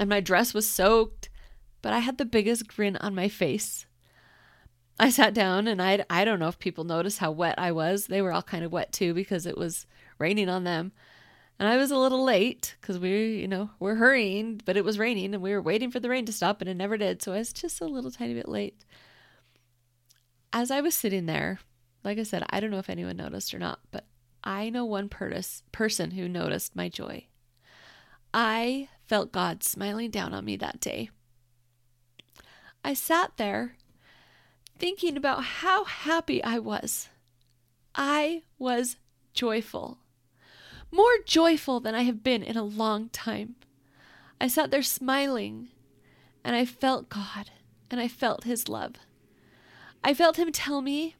And 0.00 0.10
my 0.10 0.18
dress 0.18 0.52
was 0.52 0.68
soaked, 0.68 1.28
but 1.80 1.92
I 1.92 2.00
had 2.00 2.18
the 2.18 2.24
biggest 2.24 2.66
grin 2.66 2.96
on 2.96 3.14
my 3.14 3.28
face. 3.28 3.86
I 4.98 5.10
sat 5.10 5.32
down 5.32 5.68
and 5.68 5.80
I 5.80 6.04
I 6.10 6.24
don't 6.24 6.40
know 6.40 6.48
if 6.48 6.58
people 6.58 6.82
noticed 6.82 7.18
how 7.18 7.30
wet 7.30 7.56
I 7.56 7.70
was. 7.70 8.06
They 8.08 8.20
were 8.20 8.32
all 8.32 8.42
kind 8.42 8.64
of 8.64 8.72
wet 8.72 8.92
too 8.92 9.14
because 9.14 9.46
it 9.46 9.56
was 9.56 9.86
raining 10.18 10.48
on 10.48 10.64
them. 10.64 10.90
And 11.60 11.68
I 11.68 11.76
was 11.76 11.92
a 11.92 11.96
little 11.96 12.24
late 12.24 12.74
because 12.80 12.98
we, 12.98 13.36
you 13.36 13.46
know, 13.46 13.70
we're 13.78 13.94
hurrying, 13.94 14.60
but 14.64 14.76
it 14.76 14.84
was 14.84 14.98
raining 14.98 15.34
and 15.34 15.42
we 15.42 15.52
were 15.52 15.62
waiting 15.62 15.92
for 15.92 16.00
the 16.00 16.08
rain 16.08 16.26
to 16.26 16.32
stop 16.32 16.60
and 16.60 16.68
it 16.68 16.74
never 16.74 16.96
did. 16.96 17.22
So 17.22 17.32
I 17.32 17.38
was 17.38 17.52
just 17.52 17.80
a 17.80 17.86
little 17.86 18.10
tiny 18.10 18.34
bit 18.34 18.48
late 18.48 18.84
as 20.54 20.70
I 20.70 20.80
was 20.80 20.94
sitting 20.94 21.26
there, 21.26 21.58
like 22.04 22.18
I 22.18 22.22
said, 22.22 22.44
I 22.50 22.60
don't 22.60 22.70
know 22.70 22.78
if 22.78 22.90
anyone 22.90 23.16
noticed 23.16 23.54
or 23.54 23.58
not, 23.58 23.80
but 23.90 24.04
I 24.42 24.70
know 24.70 24.84
one 24.84 25.08
person 25.08 26.10
who 26.10 26.28
noticed 26.28 26.76
my 26.76 26.88
joy. 26.88 27.26
I 28.32 28.88
felt 29.06 29.32
God 29.32 29.62
smiling 29.62 30.10
down 30.10 30.34
on 30.34 30.44
me 30.44 30.56
that 30.56 30.80
day. 30.80 31.10
I 32.84 32.92
sat 32.92 33.32
there 33.38 33.76
thinking 34.78 35.16
about 35.16 35.44
how 35.44 35.84
happy 35.84 36.44
I 36.44 36.58
was. 36.58 37.08
I 37.94 38.42
was 38.58 38.96
joyful, 39.32 39.98
more 40.90 41.16
joyful 41.24 41.80
than 41.80 41.94
I 41.94 42.02
have 42.02 42.22
been 42.22 42.42
in 42.42 42.56
a 42.56 42.64
long 42.64 43.08
time. 43.08 43.54
I 44.40 44.48
sat 44.48 44.70
there 44.70 44.82
smiling, 44.82 45.68
and 46.42 46.54
I 46.54 46.66
felt 46.66 47.08
God, 47.08 47.50
and 47.90 48.00
I 48.00 48.08
felt 48.08 48.44
His 48.44 48.68
love. 48.68 48.94
I 50.02 50.12
felt 50.12 50.36
him 50.36 50.52
tell 50.52 50.82
me 50.82 51.16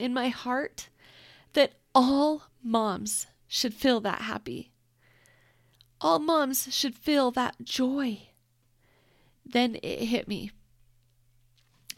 in 0.00 0.14
my 0.14 0.28
heart 0.28 0.88
that 1.52 1.74
all 1.94 2.44
moms 2.62 3.26
should 3.46 3.74
feel 3.74 4.00
that 4.00 4.22
happy. 4.22 4.72
All 6.00 6.18
moms 6.18 6.68
should 6.74 6.94
feel 6.94 7.30
that 7.32 7.56
joy. 7.62 8.28
Then 9.44 9.76
it 9.82 10.04
hit 10.06 10.28
me 10.28 10.50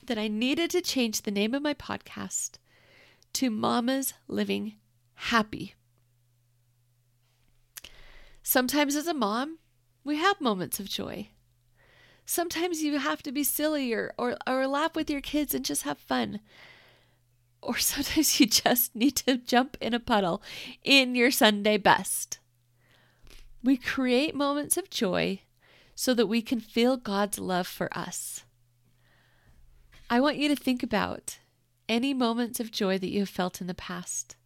that 0.07 0.19
I 0.19 0.29
needed 0.29 0.71
to 0.71 0.81
change 0.81 1.23
the 1.23 1.31
name 1.31 1.55
of 1.55 1.63
my 1.63 1.75
podcast 1.75 2.53
to 3.35 3.51
Mama's 3.51 4.15
Living 4.27 4.75
Happy. 5.15 5.75
Sometimes 8.43 8.97
as 8.97 9.07
a 9.07 9.15
mom, 9.15 9.59
we 10.05 10.17
have 10.17 10.41
moments 10.41 10.81
of 10.81 10.89
joy. 10.89 11.29
Sometimes 12.27 12.83
you 12.83 12.99
have 12.99 13.23
to 13.23 13.33
be 13.33 13.45
silly 13.45 13.93
or, 13.93 14.13
or, 14.19 14.37
or 14.47 14.67
laugh 14.67 14.97
with 14.97 15.09
your 15.09 15.21
kids 15.21 15.55
and 15.55 15.65
just 15.65 15.83
have 15.83 15.99
fun. 15.99 16.41
Or 17.63 17.79
sometimes 17.79 18.41
you 18.41 18.47
just 18.47 18.95
need 18.95 19.17
to 19.17 19.39
jump 19.39 19.77
in 19.81 19.95
a 19.95 20.01
puddle 20.01 20.43
in 20.83 21.15
your 21.15 21.31
Sunday 21.31 21.79
best. 21.79 22.39
We 23.63 23.77
create 23.77 24.35
moments 24.35 24.77
of 24.77 24.91
joy 24.91 25.43
so 25.95 26.15
that 26.15 26.27
we 26.27 26.43
can 26.43 26.59
feel 26.59 26.97
God's 26.97 27.39
love 27.39 27.67
for 27.67 27.89
us. 27.97 28.45
I 30.11 30.21
want 30.21 30.37
you 30.37 30.49
to 30.49 30.57
think 30.57 30.83
about 30.83 31.39
any 31.89 32.13
moments 32.13 32.59
of 32.59 32.73
joy 32.73 32.99
that 32.99 33.09
you 33.09 33.21
have 33.21 33.29
felt 33.29 33.61
in 33.61 33.67
the 33.67 33.75
past. 33.75 34.37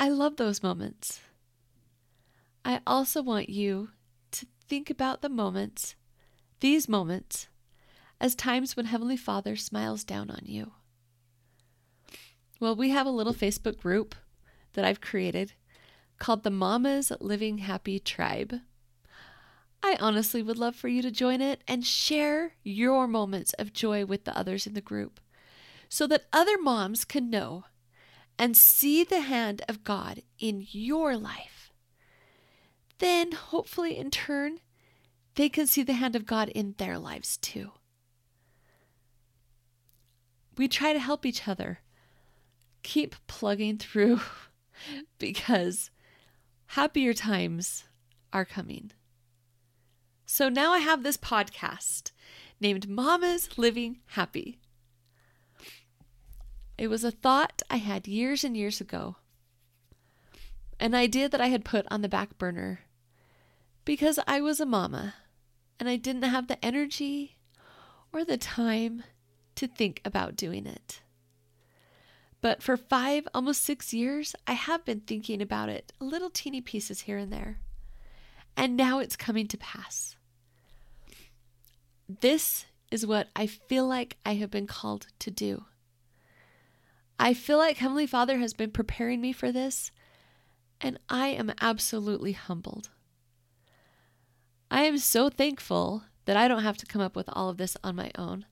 I 0.00 0.08
love 0.08 0.36
those 0.36 0.62
moments. 0.62 1.20
I 2.64 2.80
also 2.86 3.22
want 3.22 3.48
you 3.48 3.90
to 4.32 4.46
think 4.68 4.90
about 4.90 5.22
the 5.22 5.28
moments, 5.28 5.94
these 6.60 6.88
moments, 6.88 7.48
as 8.20 8.34
times 8.34 8.76
when 8.76 8.86
Heavenly 8.86 9.16
Father 9.16 9.56
smiles 9.56 10.04
down 10.04 10.30
on 10.30 10.42
you. 10.44 10.72
Well, 12.60 12.74
we 12.74 12.90
have 12.90 13.06
a 13.06 13.10
little 13.10 13.34
Facebook 13.34 13.78
group 13.78 14.14
that 14.72 14.84
I've 14.84 15.00
created 15.00 15.52
called 16.18 16.42
the 16.42 16.50
Mamas 16.50 17.12
Living 17.20 17.58
Happy 17.58 18.00
Tribe. 18.00 18.60
I 19.82 19.96
honestly 20.00 20.42
would 20.42 20.58
love 20.58 20.74
for 20.74 20.88
you 20.88 21.02
to 21.02 21.10
join 21.10 21.40
it 21.40 21.62
and 21.68 21.86
share 21.86 22.54
your 22.64 23.06
moments 23.06 23.52
of 23.54 23.72
joy 23.72 24.04
with 24.04 24.24
the 24.24 24.36
others 24.36 24.66
in 24.66 24.74
the 24.74 24.80
group 24.80 25.20
so 25.88 26.06
that 26.08 26.26
other 26.32 26.58
moms 26.60 27.04
can 27.04 27.30
know 27.30 27.64
and 28.38 28.56
see 28.56 29.04
the 29.04 29.20
hand 29.20 29.62
of 29.68 29.84
God 29.84 30.22
in 30.38 30.66
your 30.70 31.16
life 31.16 31.58
then 32.98 33.32
hopefully 33.32 33.96
in 33.96 34.10
turn, 34.10 34.60
they 35.34 35.48
can 35.48 35.66
see 35.66 35.82
the 35.82 35.94
hand 35.94 36.16
of 36.16 36.26
God 36.26 36.48
in 36.48 36.74
their 36.78 36.98
lives 36.98 37.36
too. 37.36 37.72
We 40.58 40.68
try 40.68 40.92
to 40.92 40.98
help 40.98 41.24
each 41.24 41.46
other. 41.46 41.78
Keep 42.82 43.14
plugging 43.28 43.78
through 43.78 44.20
because 45.18 45.90
happier 46.66 47.14
times 47.14 47.84
are 48.32 48.44
coming. 48.44 48.90
So 50.26 50.48
now 50.48 50.72
I 50.72 50.78
have 50.80 51.02
this 51.02 51.16
podcast 51.16 52.10
named 52.60 52.88
Mama's 52.88 53.56
Living 53.56 54.00
Happy. 54.08 54.58
It 56.76 56.88
was 56.88 57.04
a 57.04 57.10
thought 57.10 57.62
I 57.70 57.76
had 57.76 58.06
years 58.06 58.44
and 58.44 58.56
years 58.56 58.80
ago, 58.80 59.16
an 60.78 60.94
idea 60.94 61.28
that 61.28 61.40
I 61.40 61.46
had 61.46 61.64
put 61.64 61.86
on 61.90 62.02
the 62.02 62.08
back 62.08 62.36
burner 62.36 62.80
because 63.84 64.18
I 64.26 64.40
was 64.40 64.60
a 64.60 64.66
mama 64.66 65.14
and 65.80 65.88
I 65.88 65.96
didn't 65.96 66.22
have 66.22 66.46
the 66.46 66.62
energy 66.64 67.38
or 68.12 68.24
the 68.24 68.36
time 68.36 69.02
to 69.58 69.66
think 69.66 70.00
about 70.04 70.36
doing 70.36 70.66
it. 70.66 71.00
But 72.40 72.62
for 72.62 72.76
five, 72.76 73.26
almost 73.34 73.64
six 73.64 73.92
years, 73.92 74.36
I 74.46 74.52
have 74.52 74.84
been 74.84 75.00
thinking 75.00 75.42
about 75.42 75.68
it, 75.68 75.92
little 75.98 76.30
teeny 76.30 76.60
pieces 76.60 77.02
here 77.02 77.18
and 77.18 77.32
there. 77.32 77.58
And 78.56 78.76
now 78.76 79.00
it's 79.00 79.16
coming 79.16 79.48
to 79.48 79.58
pass. 79.58 80.16
This 82.08 82.66
is 82.90 83.04
what 83.04 83.28
I 83.34 83.46
feel 83.46 83.86
like 83.86 84.16
I 84.24 84.34
have 84.34 84.50
been 84.50 84.68
called 84.68 85.08
to 85.18 85.30
do. 85.30 85.64
I 87.18 87.34
feel 87.34 87.58
like 87.58 87.78
Heavenly 87.78 88.06
Father 88.06 88.38
has 88.38 88.54
been 88.54 88.70
preparing 88.70 89.20
me 89.20 89.32
for 89.32 89.50
this, 89.50 89.90
and 90.80 90.98
I 91.08 91.28
am 91.28 91.52
absolutely 91.60 92.32
humbled. 92.32 92.90
I 94.70 94.84
am 94.84 94.98
so 94.98 95.28
thankful 95.28 96.04
that 96.26 96.36
I 96.36 96.46
don't 96.46 96.62
have 96.62 96.76
to 96.76 96.86
come 96.86 97.02
up 97.02 97.16
with 97.16 97.28
all 97.32 97.48
of 97.48 97.56
this 97.56 97.76
on 97.82 97.96
my 97.96 98.12
own. 98.16 98.46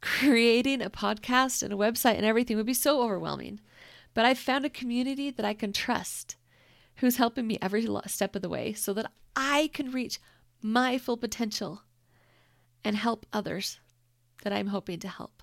Creating 0.00 0.82
a 0.82 0.90
podcast 0.90 1.62
and 1.62 1.72
a 1.72 1.76
website 1.76 2.16
and 2.16 2.24
everything 2.24 2.56
would 2.56 2.66
be 2.66 2.74
so 2.74 3.02
overwhelming. 3.02 3.60
But 4.14 4.24
I've 4.24 4.38
found 4.38 4.64
a 4.64 4.70
community 4.70 5.30
that 5.30 5.46
I 5.46 5.54
can 5.54 5.72
trust 5.72 6.36
who's 6.96 7.16
helping 7.16 7.46
me 7.46 7.58
every 7.62 7.86
step 8.06 8.36
of 8.36 8.42
the 8.42 8.48
way 8.48 8.72
so 8.72 8.92
that 8.94 9.10
I 9.36 9.70
can 9.72 9.92
reach 9.92 10.18
my 10.62 10.98
full 10.98 11.16
potential 11.16 11.82
and 12.84 12.96
help 12.96 13.26
others 13.32 13.78
that 14.42 14.52
I'm 14.52 14.68
hoping 14.68 14.98
to 15.00 15.08
help. 15.08 15.42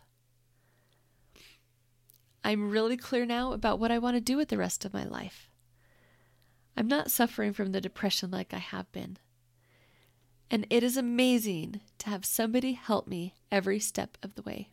I'm 2.43 2.69
really 2.69 2.97
clear 2.97 3.25
now 3.25 3.51
about 3.51 3.79
what 3.79 3.91
I 3.91 3.97
want 3.97 4.15
to 4.15 4.21
do 4.21 4.37
with 4.37 4.49
the 4.49 4.57
rest 4.57 4.85
of 4.85 4.93
my 4.93 5.03
life. 5.03 5.49
I'm 6.75 6.87
not 6.87 7.11
suffering 7.11 7.53
from 7.53 7.71
the 7.71 7.81
depression 7.81 8.31
like 8.31 8.53
I 8.53 8.59
have 8.59 8.91
been. 8.91 9.17
And 10.49 10.65
it 10.69 10.83
is 10.83 10.95
amazing 10.97 11.81
to 11.99 12.09
have 12.09 12.25
somebody 12.25 12.73
help 12.73 13.07
me 13.07 13.35
every 13.51 13.79
step 13.79 14.17
of 14.23 14.35
the 14.35 14.41
way. 14.41 14.69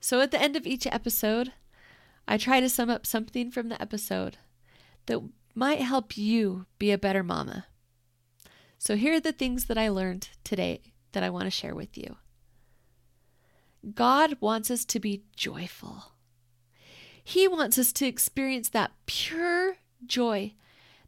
So 0.00 0.20
at 0.20 0.30
the 0.30 0.40
end 0.40 0.56
of 0.56 0.66
each 0.66 0.86
episode, 0.86 1.52
I 2.26 2.36
try 2.36 2.60
to 2.60 2.68
sum 2.68 2.90
up 2.90 3.06
something 3.06 3.50
from 3.50 3.68
the 3.68 3.80
episode 3.80 4.38
that 5.06 5.20
might 5.54 5.80
help 5.80 6.16
you 6.16 6.66
be 6.78 6.90
a 6.90 6.98
better 6.98 7.22
mama. 7.22 7.66
So 8.78 8.96
here 8.96 9.14
are 9.14 9.20
the 9.20 9.32
things 9.32 9.66
that 9.66 9.76
I 9.76 9.88
learned 9.88 10.30
today 10.44 10.80
that 11.12 11.22
I 11.22 11.30
want 11.30 11.44
to 11.44 11.50
share 11.50 11.74
with 11.74 11.98
you. 11.98 12.16
God 13.94 14.36
wants 14.40 14.70
us 14.70 14.84
to 14.86 15.00
be 15.00 15.24
joyful. 15.36 16.12
He 17.22 17.48
wants 17.48 17.78
us 17.78 17.92
to 17.94 18.06
experience 18.06 18.68
that 18.70 18.92
pure 19.06 19.76
joy 20.06 20.54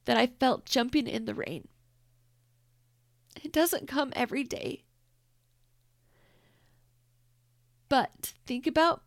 that 0.05 0.17
I 0.17 0.27
felt 0.27 0.67
jumping 0.67 1.07
in 1.07 1.25
the 1.25 1.35
rain. 1.35 1.69
It 3.43 3.53
doesn't 3.53 3.89
come 3.89 4.13
every 4.15 4.45
day. 4.45 4.85
But 7.89 8.35
think 8.47 8.67
about 8.67 9.03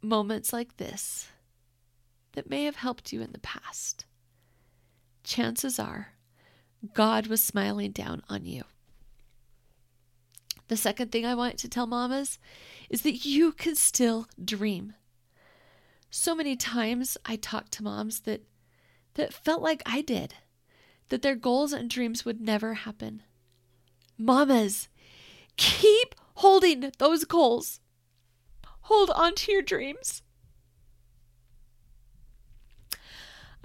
moments 0.00 0.52
like 0.52 0.76
this 0.76 1.28
that 2.32 2.48
may 2.48 2.64
have 2.64 2.76
helped 2.76 3.12
you 3.12 3.20
in 3.20 3.32
the 3.32 3.40
past. 3.40 4.06
Chances 5.24 5.78
are 5.78 6.14
God 6.94 7.26
was 7.26 7.42
smiling 7.42 7.90
down 7.90 8.22
on 8.28 8.44
you. 8.44 8.62
The 10.68 10.76
second 10.76 11.10
thing 11.10 11.26
I 11.26 11.34
want 11.34 11.58
to 11.58 11.68
tell 11.68 11.86
mamas 11.86 12.38
is 12.88 13.02
that 13.02 13.24
you 13.24 13.52
can 13.52 13.74
still 13.74 14.28
dream. 14.42 14.94
So 16.10 16.34
many 16.34 16.56
times 16.56 17.18
I 17.24 17.36
talk 17.36 17.70
to 17.70 17.82
moms 17.82 18.20
that 18.20 18.42
that 19.14 19.32
felt 19.32 19.62
like 19.62 19.82
I 19.84 20.00
did, 20.00 20.34
that 21.08 21.22
their 21.22 21.34
goals 21.34 21.72
and 21.72 21.90
dreams 21.90 22.24
would 22.24 22.40
never 22.40 22.74
happen. 22.74 23.22
Mamas, 24.18 24.88
keep 25.56 26.14
holding 26.34 26.92
those 26.98 27.24
goals. 27.24 27.80
Hold 28.82 29.10
on 29.10 29.34
to 29.36 29.52
your 29.52 29.62
dreams. 29.62 30.22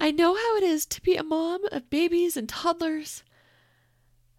I 0.00 0.10
know 0.10 0.34
how 0.34 0.56
it 0.56 0.62
is 0.62 0.86
to 0.86 1.00
be 1.00 1.16
a 1.16 1.22
mom 1.22 1.62
of 1.72 1.90
babies 1.90 2.36
and 2.36 2.48
toddlers 2.48 3.24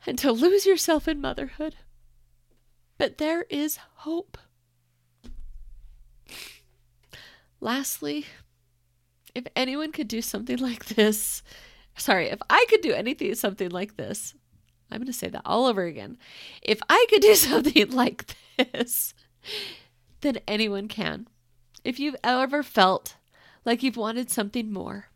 and 0.06 0.18
to 0.20 0.32
lose 0.32 0.66
yourself 0.66 1.08
in 1.08 1.20
motherhood. 1.20 1.76
But 2.98 3.18
there 3.18 3.46
is 3.50 3.80
hope. 3.96 4.38
Lastly, 7.60 8.26
if 9.34 9.46
anyone 9.56 9.92
could 9.92 10.08
do 10.08 10.22
something 10.22 10.58
like 10.58 10.86
this, 10.86 11.42
sorry, 11.98 12.28
if 12.28 12.40
I 12.50 12.66
could 12.70 12.82
do 12.82 12.94
anything 12.94 13.34
something 13.36 13.70
like 13.70 13.98
this, 13.98 14.36
I'm 14.92 15.00
going 15.00 15.08
to 15.08 15.14
say 15.14 15.30
that 15.30 15.42
all 15.46 15.66
over 15.66 15.84
again. 15.84 16.18
If 16.62 16.80
I 16.90 17.06
could 17.10 17.22
do 17.22 17.36
something 17.36 17.92
like 17.92 18.36
this, 18.58 19.14
then 20.22 20.40
anyone 20.48 20.88
can. 20.88 21.28
If 21.84 22.00
you've 22.00 22.16
ever 22.24 22.64
felt 22.64 23.16
like 23.64 23.84
you've 23.84 23.98
wanted 23.98 24.30
something 24.30 24.72
more, 24.72 25.10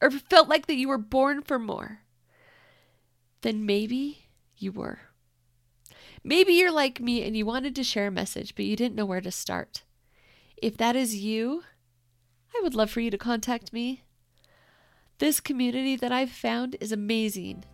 or 0.00 0.10
felt 0.10 0.48
like 0.48 0.66
that 0.66 0.74
you 0.74 0.88
were 0.88 0.98
born 0.98 1.42
for 1.42 1.58
more, 1.58 2.00
then 3.42 3.64
maybe 3.64 4.26
you 4.56 4.72
were. 4.72 4.98
Maybe 6.24 6.54
you're 6.54 6.72
like 6.72 7.00
me 7.00 7.24
and 7.24 7.36
you 7.36 7.44
wanted 7.46 7.74
to 7.76 7.84
share 7.84 8.08
a 8.08 8.12
message, 8.12 8.54
but 8.54 8.64
you 8.64 8.76
didn't 8.76 8.94
know 8.94 9.06
where 9.06 9.20
to 9.20 9.30
start. 9.30 9.82
If 10.56 10.76
that 10.76 10.96
is 10.96 11.16
you, 11.16 11.64
I 12.54 12.60
would 12.62 12.74
love 12.74 12.90
for 12.90 13.00
you 13.00 13.10
to 13.10 13.18
contact 13.18 13.72
me. 13.72 14.02
This 15.18 15.40
community 15.40 15.96
that 15.96 16.12
I've 16.12 16.30
found 16.30 16.76
is 16.80 16.92
amazing 16.92 17.64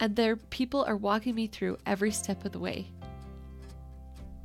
and 0.00 0.14
their 0.14 0.36
people 0.36 0.84
are 0.84 0.96
walking 0.96 1.34
me 1.34 1.46
through 1.46 1.78
every 1.86 2.10
step 2.10 2.44
of 2.44 2.52
the 2.52 2.58
way. 2.58 2.86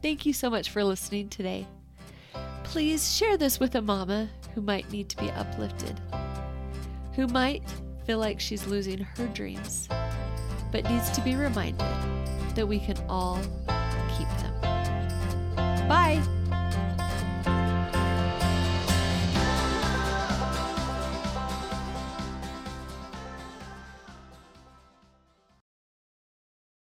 Thank 0.01 0.25
you 0.25 0.33
so 0.33 0.49
much 0.49 0.69
for 0.69 0.83
listening 0.83 1.29
today. 1.29 1.67
Please 2.63 3.15
share 3.15 3.37
this 3.37 3.59
with 3.59 3.75
a 3.75 3.81
mama 3.81 4.29
who 4.53 4.61
might 4.61 4.91
need 4.91 5.09
to 5.09 5.17
be 5.17 5.29
uplifted, 5.31 5.99
who 7.15 7.27
might 7.27 7.63
feel 8.05 8.19
like 8.19 8.39
she's 8.39 8.67
losing 8.67 8.99
her 8.99 9.27
dreams, 9.27 9.87
but 10.71 10.89
needs 10.89 11.09
to 11.11 11.21
be 11.21 11.35
reminded 11.35 11.87
that 12.55 12.67
we 12.67 12.79
can 12.79 12.97
all 13.07 13.39
keep 14.17 14.27
them. 14.39 14.53